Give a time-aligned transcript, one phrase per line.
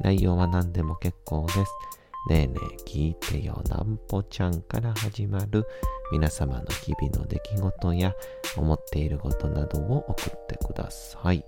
[0.00, 1.58] 内容は何でも結構です。
[2.28, 5.66] ねえねえ聞いてよなんぽちゃんから始まる
[6.10, 8.14] 皆様の日々の出来事や
[8.56, 11.44] 思っていることなどを送ってください。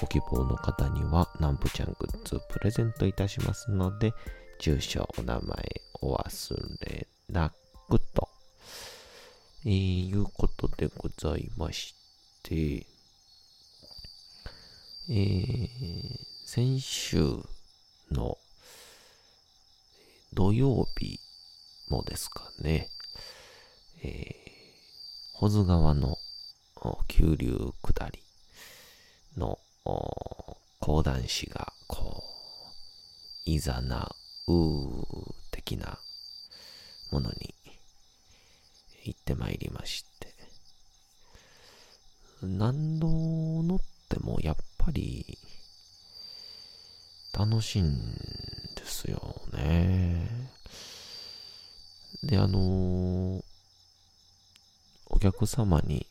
[0.00, 4.12] ご希望の方にはなんぽちゃんグッズプレゼントいたしますので、
[4.58, 7.52] 住所、お名前お忘れな
[7.88, 8.28] くと、
[9.64, 11.94] えー、いうことでございまし
[12.42, 12.86] て、
[15.10, 15.68] えー、
[16.46, 17.18] 先週
[18.14, 18.38] の
[20.32, 21.20] 土曜日
[21.88, 22.88] もですかね、
[24.02, 26.16] えー、保津川の
[27.08, 28.20] 急流下り
[29.36, 29.58] の
[30.80, 32.24] 講談師がこ
[33.46, 34.14] う、いざな
[34.46, 34.52] う
[35.50, 35.98] 的な
[37.10, 37.54] ものに
[39.04, 40.28] 行ってまいりまして、
[42.42, 45.38] 何度乗ってもやっぱり
[47.36, 48.14] 楽しいん
[48.76, 50.28] ですよね。
[52.22, 53.42] で、あのー、
[55.06, 56.06] お客様に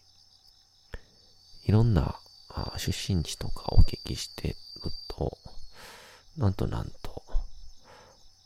[1.66, 2.19] いろんな
[2.78, 4.56] 出身地とかお聞きしてる
[5.07, 5.38] と、
[6.38, 7.23] なんとなんと、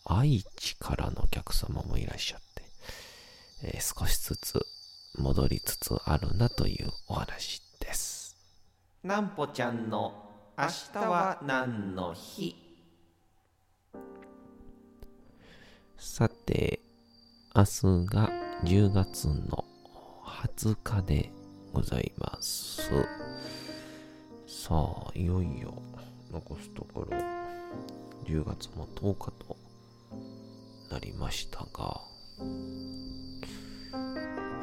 [0.05, 2.63] 愛知からのお客様もいらっしゃって、
[3.63, 4.65] えー、少しずつ
[5.17, 8.37] 戻りつつあるなというお話です。
[9.03, 10.13] なんぽちゃんの
[10.57, 12.66] 明日は何の日？
[15.99, 16.79] さて、
[17.55, 18.29] 明日が
[18.63, 19.65] 10月の
[20.23, 21.31] 20日で
[21.73, 22.91] ございます。
[24.45, 25.73] さあ、いよいよ
[26.31, 27.17] 残すところ
[28.25, 29.57] 10月も10日と
[30.91, 31.99] なりましたが、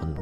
[0.01, 0.21] あのー、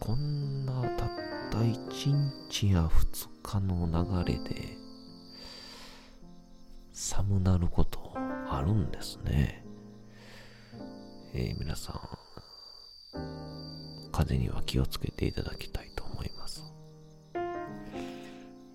[0.00, 1.08] こんなたっ
[1.52, 2.12] た1
[2.50, 4.75] 日や2日の流れで
[6.98, 8.14] 寒なること
[8.48, 9.62] あるんですね。
[11.34, 12.00] えー、皆さん、
[14.10, 16.64] 風には気をつけていただきたいと思います。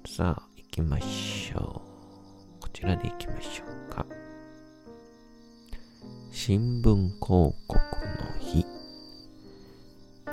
[0.06, 1.81] さあ、行きましょ
[2.60, 2.62] う。
[2.62, 4.06] こちらで行きましょうか。
[6.30, 6.96] 新聞
[7.26, 8.64] 広告の日。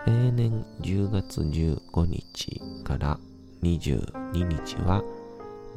[0.06, 3.18] 例年10月15日から
[3.62, 5.02] 22日は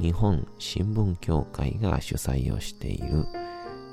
[0.02, 3.24] 日本新聞協会が主催をしている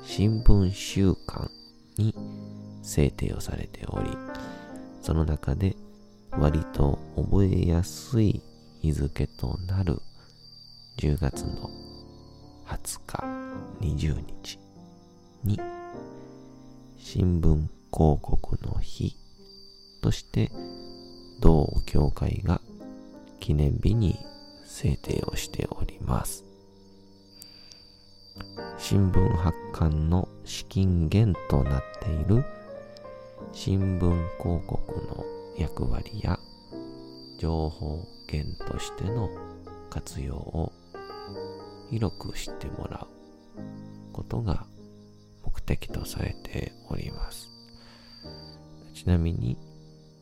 [0.01, 1.51] 新聞週間
[1.97, 2.15] に
[2.81, 4.09] 制定をされており、
[5.03, 5.75] その中で
[6.31, 8.41] 割と覚えやすい
[8.81, 10.01] 日付となる
[10.97, 11.69] 10月の
[12.65, 13.23] 20日、
[13.81, 14.59] 20日
[15.43, 15.59] に
[16.97, 19.15] 新聞広告の日
[20.01, 20.51] として
[21.39, 22.61] 同協会が
[23.39, 24.17] 記念日に
[24.69, 26.45] 制定をしております。
[28.77, 32.45] 新聞発刊の資金源となっている
[33.51, 33.99] 新聞
[34.41, 35.25] 広告の
[35.57, 36.39] 役割や
[37.39, 39.29] 情報源としての
[39.89, 40.71] 活用を
[41.89, 43.07] 広く知ってもら
[43.57, 44.65] うことが
[45.43, 47.49] 目的とされております。
[48.93, 49.57] ちなみに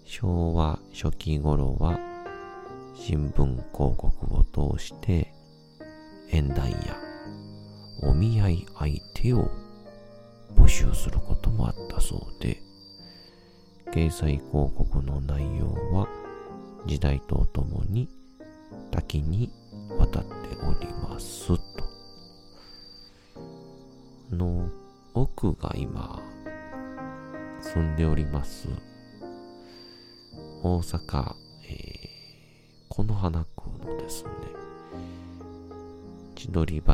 [0.06, 2.00] 昭和初期頃は
[3.00, 5.32] 新聞広告を通して
[6.30, 6.98] 縁談や
[8.02, 9.50] お見合い相手を
[10.56, 12.62] 募集することもあったそうで、
[13.94, 16.08] 掲載広告の内容は
[16.86, 18.10] 時代とともに
[18.92, 19.52] 多岐に
[19.98, 20.30] わたって
[20.64, 21.58] おりますと。
[24.36, 24.70] の
[25.14, 26.22] 僕が今
[27.62, 28.68] 住んでおります
[30.62, 31.36] 大阪、
[32.98, 34.32] この花子のですね、
[36.34, 36.94] 千鳥橋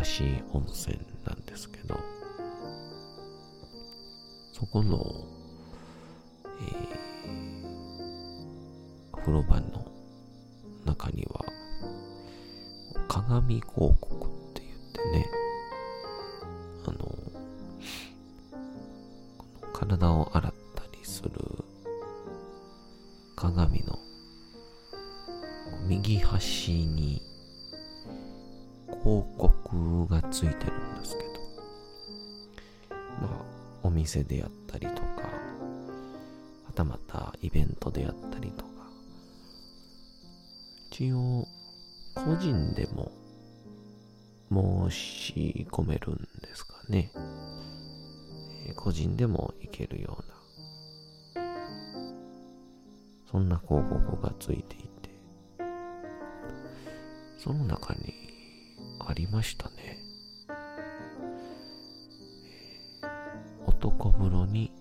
[0.52, 1.98] 温泉なんですけど、
[4.52, 4.98] そこの、
[6.60, 9.88] えー、風呂場の
[10.84, 11.46] 中には、
[13.08, 15.26] 鏡広告って言ってね、
[34.14, 35.24] 店でやったりとか、
[36.66, 38.70] はたまたイベントでやったりとか、
[40.92, 41.48] 一応、
[42.14, 43.12] 個人でも
[44.52, 47.12] 申し込めるんですかね。
[48.68, 50.24] えー個人でも行けるよ
[51.36, 51.44] うな、
[53.32, 55.10] そんな広告がついていて、
[57.40, 58.14] その中に
[59.00, 60.03] ありましたね。
[63.84, 64.72] えー男風呂に、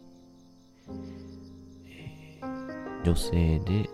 [1.85, 3.91] えー女性で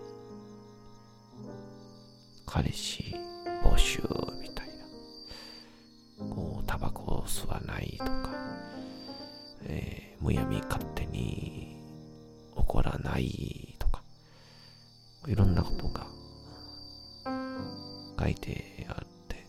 [2.45, 3.15] 彼氏
[3.63, 4.03] 募集
[4.39, 6.25] みたいな。
[6.35, 8.29] こう、タバコを吸わないとか、
[9.63, 11.75] えーむやみ勝手に
[12.55, 14.03] 怒らないとか、
[15.27, 16.05] いろんなことが
[18.19, 19.47] 書いてあって。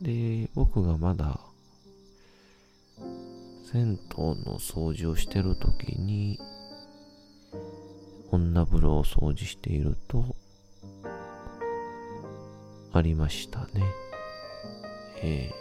[0.00, 1.38] で、僕がまだ
[3.72, 6.38] 銭湯の掃除をしてる時に、
[8.30, 10.36] 女風呂を掃除していると、
[12.92, 13.82] ありましたね。
[15.22, 15.54] ええ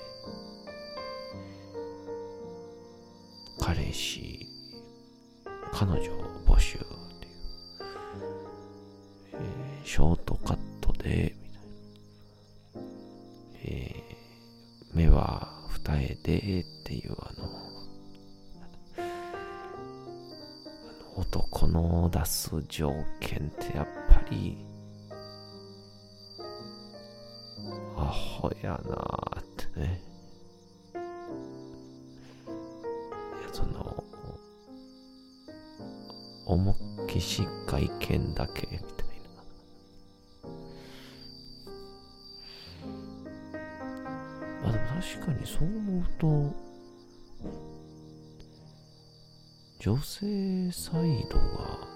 [3.62, 4.46] 彼氏、
[5.72, 6.31] 彼女
[22.60, 24.58] す条件ってやっぱり、
[27.96, 30.02] アホやなーってね。
[30.94, 30.98] い
[33.48, 34.04] や、その、
[36.46, 36.76] 重
[37.08, 39.44] きし外見だけみたいな。
[44.62, 46.72] まあでも確かにそう思うと、
[49.80, 51.92] 女性サイドが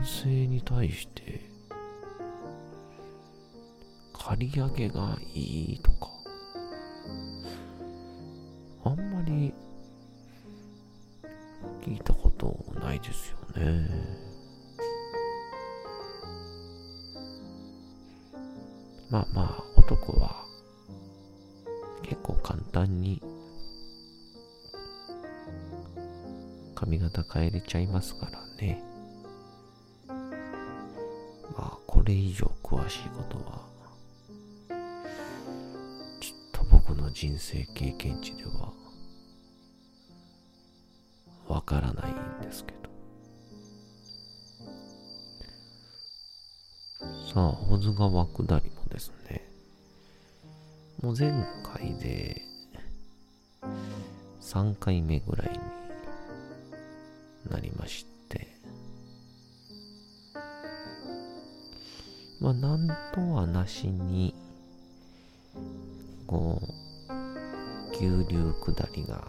[0.00, 1.42] 男性に対して
[4.14, 6.08] 刈り上げがいいとか、
[8.84, 9.52] あんまり
[11.82, 13.90] 聞いたことないですよね。
[19.10, 20.46] まあまあ、男は
[22.02, 23.22] 結構簡単に
[26.74, 28.89] 髪型変えれちゃいますからね。
[32.10, 33.60] れ以上詳しいことは、
[36.20, 38.72] ちょっと僕の人生経験値では、
[41.48, 42.80] わからないんですけど。
[47.32, 49.48] さあ、保津川下りもですね、
[51.02, 51.30] もう前
[51.62, 52.42] 回で
[54.40, 55.79] 3回目ぐらいに
[62.60, 64.34] なんとはなしに、
[66.26, 69.28] こう、急流下りが、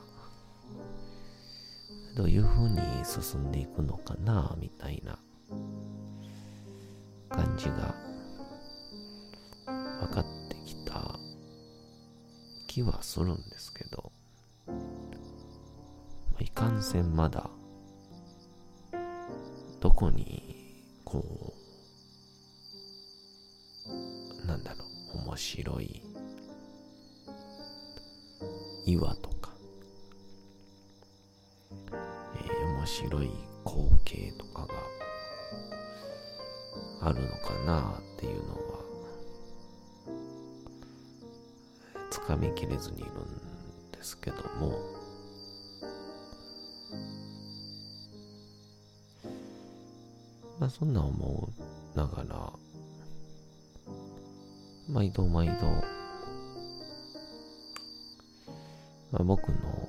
[2.17, 5.17] どういう風に進んでいくのかな、みたいな
[7.29, 7.95] 感じが
[9.65, 11.17] 分かってきた
[12.67, 14.11] 気はするんですけど、
[16.41, 17.49] いかんせんまだ
[19.79, 21.60] どこにこう
[25.31, 26.01] 面白い。
[28.85, 29.53] 岩とか、
[31.81, 33.31] えー面白い
[33.63, 34.73] 光景とかが
[37.01, 38.59] あるのかなっていうのは
[42.09, 44.77] つかみきれずにいるんですけども。
[50.59, 51.49] まあそんな思
[51.95, 52.51] うながら
[54.91, 55.53] 毎度毎度、
[59.11, 59.87] まあ、僕の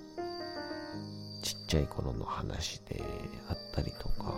[1.43, 3.03] ちっちゃい頃の話で
[3.49, 4.35] あったりとか。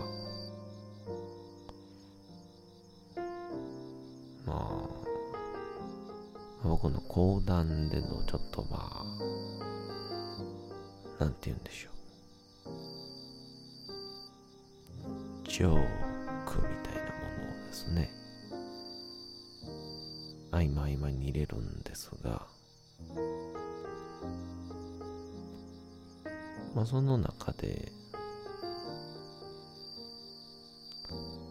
[4.46, 5.04] まあ
[6.62, 9.04] 僕の講談でのちょっとま
[11.20, 11.94] あ、なんて言うんでしょう。
[15.48, 15.64] ジ
[21.24, 22.46] 間合間に入れるんですが、
[26.74, 27.92] まあその中で、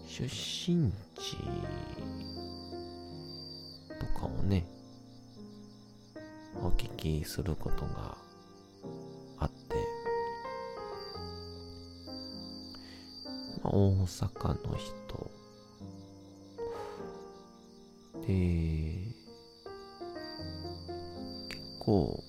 [0.08, 1.38] 出身地
[4.00, 4.66] とかをね、
[6.62, 8.18] お聞きすることが
[9.40, 9.76] あって、
[13.64, 15.32] まあ、大阪の人
[18.28, 18.63] で、
[21.94, 22.23] 結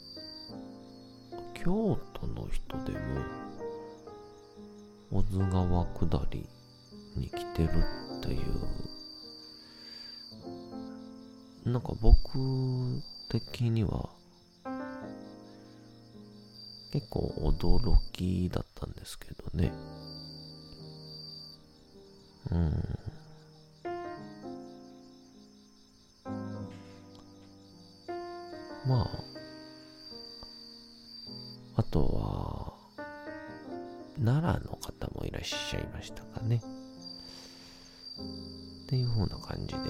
[38.94, 39.80] っていう風な感じで、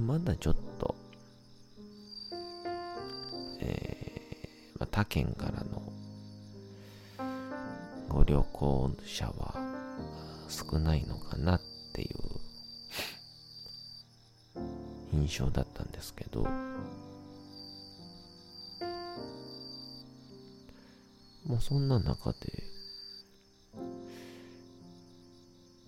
[0.00, 0.96] まだちょっと、
[3.60, 5.80] えー、まあ、他県からの
[8.08, 9.54] ご旅行者は
[10.48, 11.60] 少ないのかなっ
[11.94, 12.08] ていう
[15.12, 16.42] 印象だったんですけど、
[21.46, 22.38] まあそんな中で、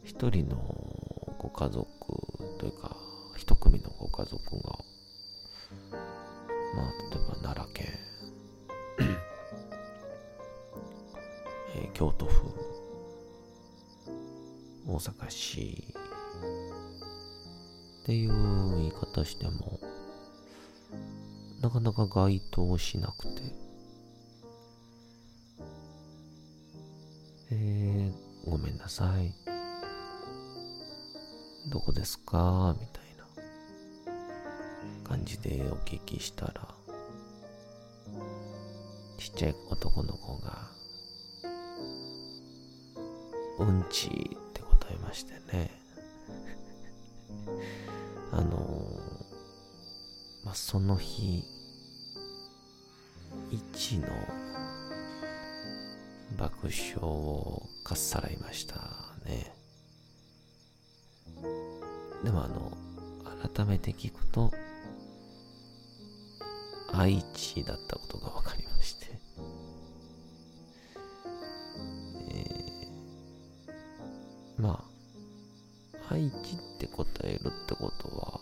[0.04, 0.81] 一人の
[1.62, 1.86] 家族
[2.58, 2.96] というか、
[3.36, 4.78] 一組のご家族が、
[6.74, 7.86] まあ例えば奈良県、
[11.76, 12.52] えー、京都府、
[14.88, 15.94] 大阪市
[18.02, 18.32] っていう
[18.78, 19.78] 言い方しても、
[21.60, 23.42] なかなか該当しなくて、
[27.52, 29.41] えー、ごめんなさい。
[31.66, 32.76] どこですか？
[32.80, 36.52] みたいな感じでお聞きしたら、
[39.18, 40.68] ちっちゃい男の子が、
[43.60, 44.10] うんちっ
[44.52, 45.70] て答えましてね。
[48.32, 48.98] あの、
[50.44, 51.44] まあ、その日、
[53.50, 54.08] 一の
[56.36, 58.74] 爆笑をかっさらいました
[59.24, 59.51] ね。
[63.82, 64.52] て聞くと、
[66.92, 69.06] 愛知だったことが分かりまして、
[72.30, 74.84] えー、ま
[76.08, 78.40] あ、愛知って答えるってことは、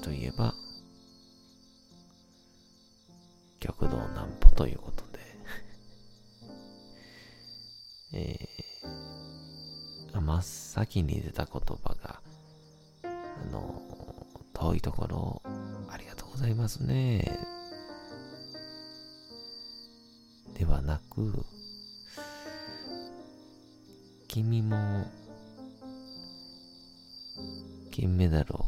[0.00, 0.54] といえば、
[3.60, 5.20] 極道南歩ということで
[8.12, 12.20] えー、真っ先に出た言葉が、
[13.02, 13.82] あの、
[14.52, 15.42] 遠いところ、
[15.88, 17.38] ありがとうございますね。
[20.54, 21.44] ではなく、
[24.28, 25.06] 君も、
[27.90, 28.63] 金メダルを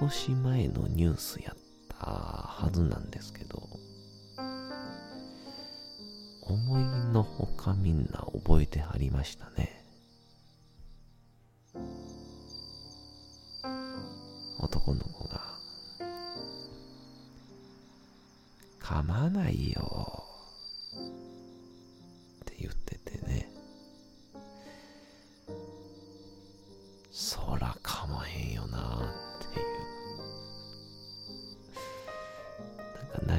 [0.00, 1.56] 少し前のニュースやっ
[1.90, 3.68] たはずなんですけど、
[6.40, 9.79] 思いのほかみんな覚えてはりましたね。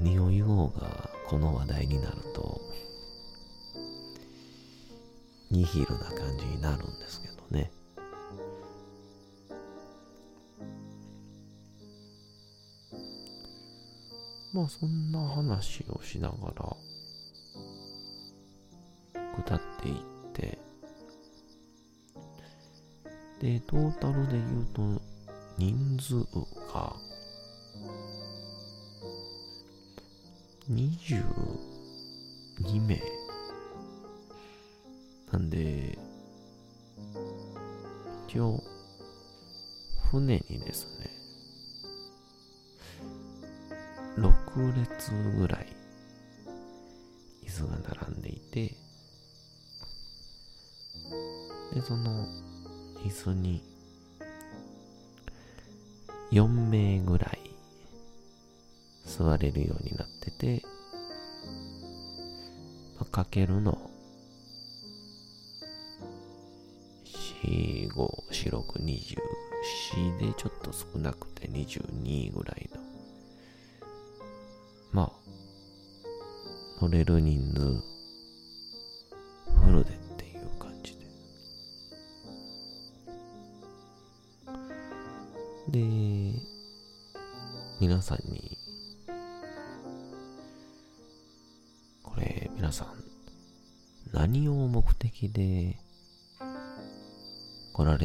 [0.03, 2.59] 何を言おうが、この話題になると、
[5.51, 7.71] ニヒルな感じになるんですけどね。
[14.53, 16.75] まあそんな話をしながら
[19.45, 19.95] 下っていっ
[20.33, 20.59] て
[23.39, 25.01] でトータルで言うと
[25.57, 26.15] 人数
[26.73, 27.10] が
[30.71, 31.21] 22
[32.87, 33.01] 名。
[35.33, 35.97] なんで
[38.27, 38.63] 一応
[40.11, 41.09] 船にですね
[44.17, 45.67] 6列ぐらい
[47.45, 48.75] 椅子が並んでいて
[51.73, 52.27] でその
[53.05, 53.63] 椅子に
[56.31, 57.39] 4名ぐらい
[59.05, 60.60] 座れるようになってて、
[63.11, 63.77] かけるの
[67.43, 67.95] 4、5、
[68.31, 69.17] 4、6、20、
[69.95, 72.81] 4でちょっと少なくて22ぐらいの。
[74.93, 75.11] まあ、
[76.81, 77.90] 乗れる人数、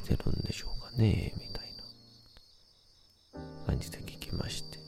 [0.06, 1.72] てるんでしょうかねみたい
[3.34, 4.86] な感じで聞きまして。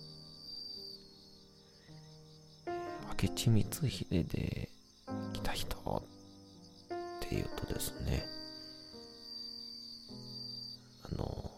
[3.20, 4.68] 明智光秀で
[5.32, 6.08] 来た人っ
[7.20, 8.24] ていうとですね、
[11.02, 11.50] あの、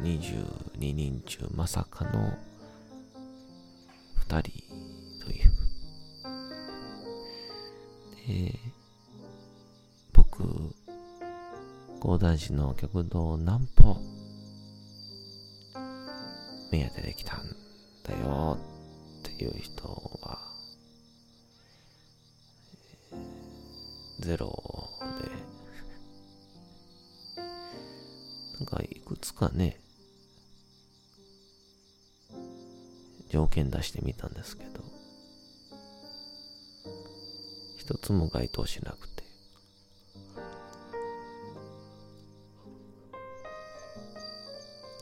[0.00, 2.32] 22人中まさかの
[4.26, 4.67] 2人
[12.18, 13.96] 講談師の極道南歩。
[16.72, 17.44] 目当てできたん
[18.02, 18.58] だよ。
[19.20, 19.84] っていう人
[20.20, 20.36] は、
[24.18, 24.90] ゼロ
[27.36, 27.42] で、
[28.58, 29.78] なんかいくつかね、
[33.30, 34.82] 条件出してみたんですけど、
[37.76, 39.27] 一つも該当しなくて、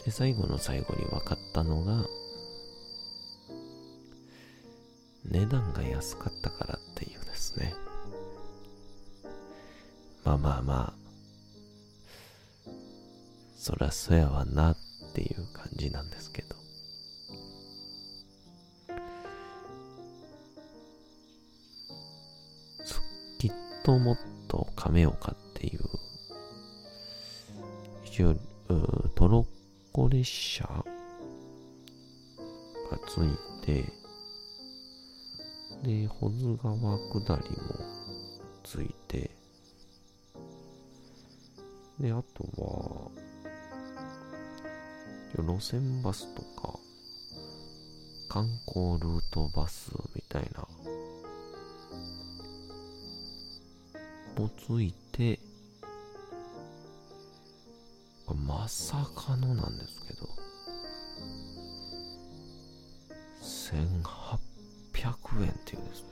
[0.07, 2.07] で、最後の最後に分かったのが、
[5.25, 7.75] 値段が安かったからっていうですね。
[10.25, 10.95] まあまあま
[12.67, 12.71] あ、
[13.59, 14.77] そらそやわなっ
[15.13, 16.55] ていう感じなんですけど。
[23.39, 25.81] きっともっと亀岡っていう、
[28.05, 28.37] 一応、
[30.27, 30.85] 車が
[33.07, 33.85] ついて、
[35.85, 37.75] で、保津川下りも
[38.65, 39.31] ついて、
[42.01, 43.11] で、あとは、
[45.39, 46.79] 路線バスとか、
[48.29, 50.67] 観光ルートバスみたいな、
[54.37, 55.39] もついて、
[58.67, 60.29] まさかのなんですけど、
[63.41, 66.09] 1800円っていうですね。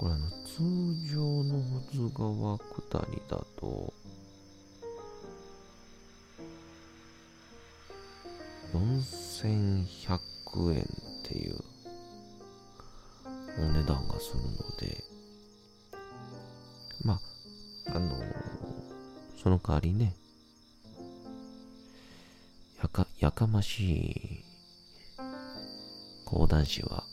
[0.00, 0.64] これあの、通
[1.14, 3.94] 常の保津川下りだと、
[8.74, 10.86] 4100円っ
[11.24, 11.62] ていう
[13.60, 15.04] お値段がするので、
[17.04, 17.20] まあ、
[17.92, 18.16] あの
[19.42, 20.14] その代わりね、
[22.80, 24.44] やか、やかましい
[26.24, 27.04] 講談師は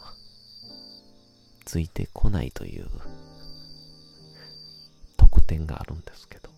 [1.66, 2.88] ついてこないという
[5.18, 6.50] 特典があるんですけど、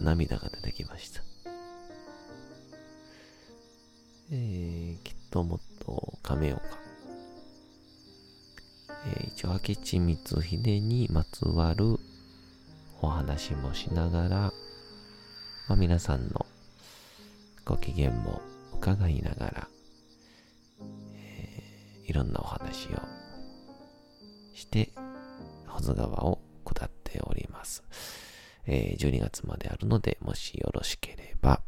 [0.00, 1.22] 涙が出てきました。
[4.32, 6.83] えー、きっともっと亀岡。
[9.46, 11.98] 応、明智光秀にまつわる
[13.00, 14.52] お話もしながら、ま
[15.70, 16.46] あ、皆さんの
[17.64, 18.40] ご機嫌も
[18.74, 19.68] 伺いながら、
[21.14, 23.00] えー、いろんなお話を
[24.54, 24.90] して、
[25.66, 27.82] 保津川を下っております。
[28.66, 31.62] えー、12月まであるので、もしよろしければ、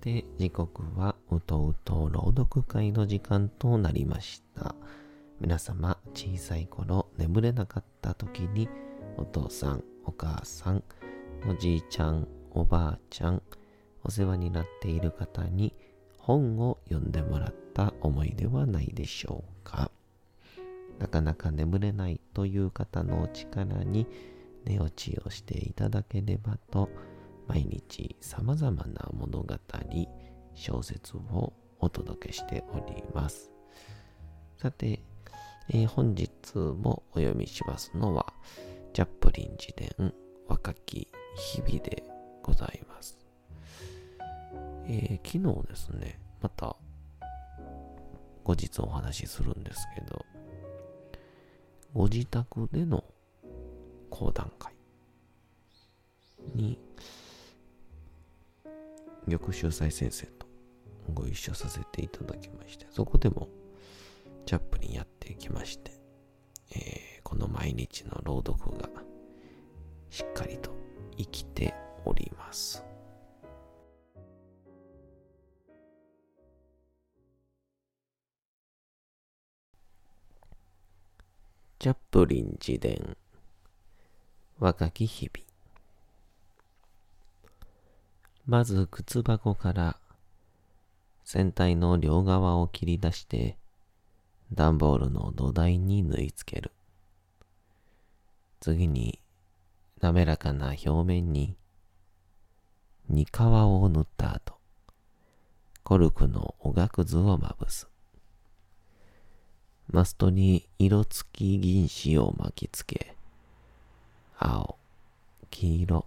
[0.00, 4.74] て、時刻はうとうと朗読会の時間となりました。
[5.40, 8.68] 皆様、小さい頃眠れなかった時に、
[9.16, 10.82] お父さん、お母さん、
[11.48, 13.42] おじいちゃん、おばあちゃん、
[14.02, 15.74] お世話になっている方に
[16.18, 19.90] 本を読んでもらった思いではないでしょうか。
[20.98, 24.06] なかなか眠れないという方のお力に
[24.64, 26.90] 寝落ちをしていただければと
[27.50, 29.54] 毎日様々な物語、
[30.54, 33.50] 小説をお届けしております。
[34.56, 35.02] さて、
[35.68, 38.32] えー、本日もお読みしますのは、
[38.92, 40.14] チャップリン自伝
[40.46, 42.04] 若き日々で
[42.40, 43.18] ございます。
[44.86, 46.76] えー、昨日ですね、また
[48.44, 50.24] 後日お話しするんですけど、
[51.94, 53.02] ご自宅での
[54.08, 54.72] 講談会
[56.54, 56.78] に
[59.30, 60.46] 玉秀斎先生と
[61.14, 63.48] ご一緒させていただきまして、そこでも
[64.46, 65.92] チャップリンやっていきまして、
[66.72, 68.88] えー、この毎日の朗読が
[70.10, 70.70] しっかりと
[71.16, 72.84] 生きております。
[81.78, 83.16] チャップリン自伝
[84.58, 85.49] 若き日々
[88.50, 89.96] まず靴箱から
[91.22, 93.56] 船体の両側を切り出して
[94.52, 96.72] 段ボールの土台に縫い付ける。
[98.58, 99.20] 次に
[100.00, 101.54] 滑らかな表面に
[103.08, 104.54] 煮皮を塗った後、
[105.84, 107.88] コルクのおがくずをまぶす。
[109.92, 113.14] マストに色付き銀紙を巻きつけ、
[114.40, 114.76] 青、
[115.52, 116.04] 黄色、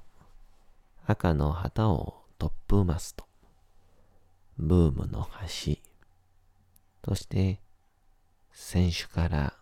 [1.07, 3.25] 赤の旗をトップマスト、
[4.57, 5.75] ブームの橋、
[7.05, 7.59] そして
[8.51, 9.53] 船首から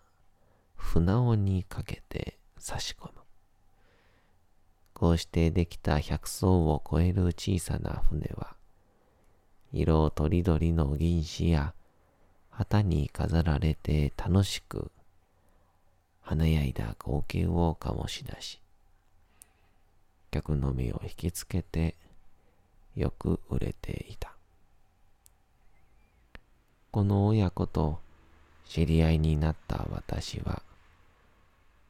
[0.75, 3.21] 船尾にかけて差し込む。
[4.93, 8.55] こうしてできた百層を超える小さな船は、
[9.73, 11.73] 色とりどりの銀紙や
[12.49, 14.91] 旗に飾られて楽しく
[16.21, 18.61] 華やいだ光景を醸し出し、
[20.29, 21.95] 客の目を引きつけて
[22.95, 24.33] よく売れていた。
[26.91, 27.99] この親子と
[28.65, 30.61] 知り合いになった私は、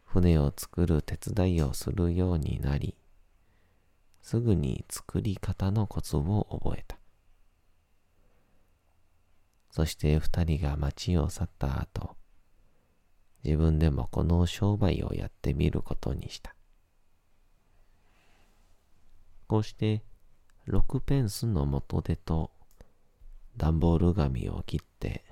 [0.05, 2.95] 船を作る手伝いをするようになり、
[4.21, 6.97] すぐに作り方のコツを覚えた。
[9.71, 12.15] そして二人が町を去った後、
[13.43, 16.53] 自分でもこの商売をやってみることにした。
[19.47, 20.03] こうして
[20.71, 22.49] 6ペンスの元手と
[23.57, 25.25] 段ボール紙を切って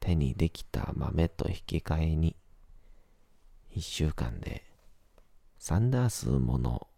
[0.00, 2.36] 手にできた豆と引き換えに
[3.70, 4.64] 一週間で
[5.58, 6.88] サンダースもの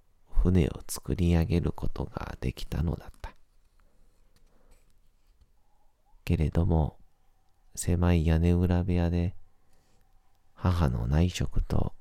[0.42, 3.32] 船を作り上げることができたのだった。
[6.24, 6.98] けれども
[7.76, 9.36] 狭い屋根裏部屋で
[10.54, 11.92] 母の内職と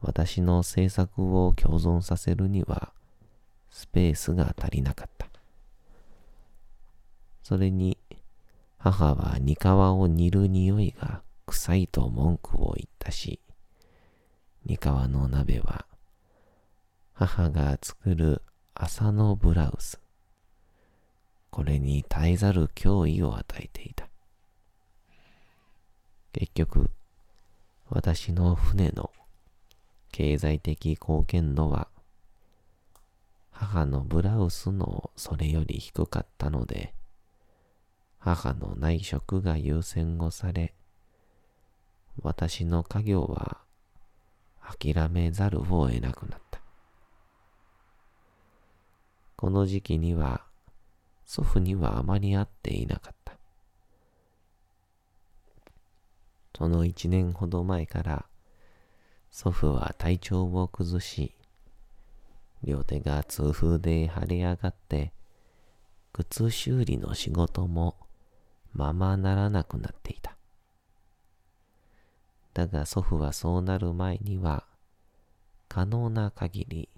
[0.00, 2.94] 私の制作を共存させるには
[3.70, 5.28] スペースが足りなかった。
[7.42, 7.98] それに、
[8.78, 13.40] 母は煮皮を煮る匂いが臭いと文句を言ったし、
[14.64, 15.86] 煮皮の鍋は、
[17.12, 18.42] 母が作る
[18.74, 20.00] 朝のブラウス。
[21.50, 24.08] これに絶えざる脅威を与えていた。
[26.32, 26.90] 結局、
[27.88, 29.10] 私の船の
[30.12, 31.88] 経済的貢献度は
[33.50, 36.94] 母のブラウスのそれより低かったので、
[38.18, 40.74] 母の内職が優先をされ、
[42.22, 43.58] 私の家業は
[44.60, 46.60] 諦めざるを得なくなった。
[49.36, 50.44] この時期には
[51.24, 53.34] 祖父にはあまり会っていなかった。
[56.56, 58.26] その一年ほど前から
[59.30, 61.34] 祖父は体調を崩し、
[62.62, 65.12] 両手が痛風で腫れ上がって、
[66.12, 67.96] 靴修理の仕事も
[68.72, 70.36] ままならなくなっていた。
[72.52, 74.66] だが祖父はそうなる前には、
[75.68, 76.88] 可能な限り、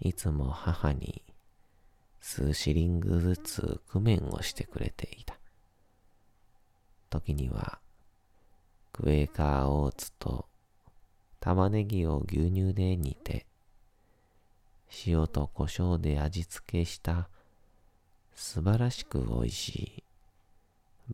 [0.00, 1.22] いつも母に
[2.20, 5.38] 数シリングずつ工面をしてくれていた。
[7.08, 7.78] 時には、
[8.92, 10.46] クエーカーオーツと
[11.38, 13.45] 玉ねぎを牛乳で煮て、
[15.06, 17.28] 塩と胡椒で味付けした
[18.34, 20.02] 素晴らしく美味しい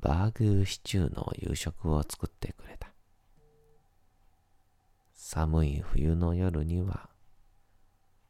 [0.01, 2.89] バーグーシチューの夕食を作ってくれた。
[5.15, 7.09] 寒い冬の夜には、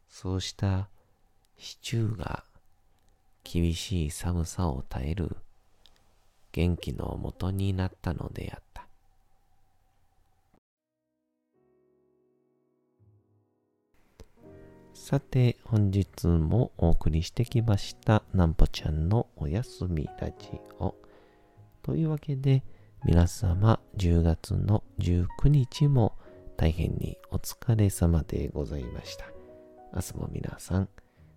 [0.09, 0.89] そうした
[1.57, 2.45] シチューが
[3.45, 5.37] 厳しい寒さを耐える
[6.53, 8.82] 元気のもとになったのであった。
[15.13, 20.37] さて、本日もお送りしてきました、なんぽちゃんのおやすみラジ
[20.79, 20.95] オ。
[21.83, 22.65] というわけで、
[23.05, 26.17] 皆様、10月の19日も
[26.57, 29.27] 大変にお疲れ様でございました。
[29.93, 30.89] 明日も皆さん、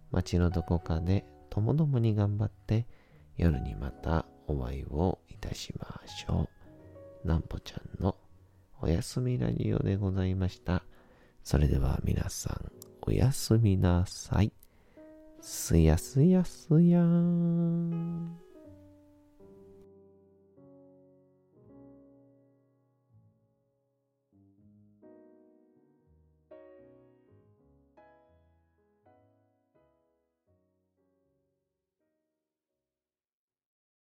[0.10, 2.88] 街のどこかでともどもに頑張って、
[3.36, 6.48] 夜にまたお会いをいたしましょ
[7.26, 7.28] う。
[7.28, 8.16] なんぽちゃんの
[8.80, 10.82] おやすみラジオでございました。
[11.44, 12.75] それでは皆さん、
[13.08, 14.52] おやすみなさい。
[15.40, 18.45] すやすやすやーん。